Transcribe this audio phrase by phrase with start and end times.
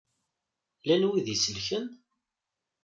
[0.81, 1.85] Llan wid i iselken?